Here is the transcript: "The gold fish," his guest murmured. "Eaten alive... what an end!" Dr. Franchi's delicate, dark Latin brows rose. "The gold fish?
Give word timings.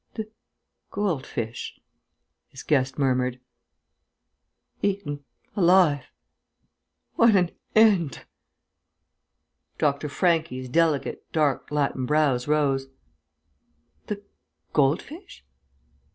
"The 0.15 0.27
gold 0.89 1.27
fish," 1.27 1.79
his 2.49 2.63
guest 2.63 2.97
murmured. 2.97 3.39
"Eaten 4.81 5.23
alive... 5.55 6.05
what 7.13 7.35
an 7.35 7.51
end!" 7.75 8.25
Dr. 9.77 10.09
Franchi's 10.09 10.69
delicate, 10.69 11.23
dark 11.31 11.69
Latin 11.69 12.07
brows 12.07 12.47
rose. 12.47 12.87
"The 14.07 14.23
gold 14.73 15.03
fish? 15.03 15.45